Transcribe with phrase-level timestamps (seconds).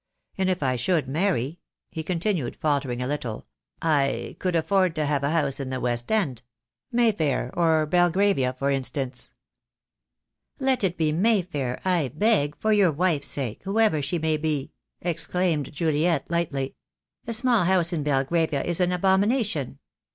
[0.35, 1.59] And if I should marry,"
[1.91, 3.45] he continued, faltering a little,
[3.83, 6.41] "I could afford to have a house in the West End—
[6.99, 9.29] May Fair or Belgravia, for instance."
[10.57, 14.71] "Let it be May Fair, I beg— for your wife's sake, whoever she may be,"
[15.01, 16.77] exclaimed Juliet lightly.
[17.27, 19.77] "A small house in Belgravia is an abomination.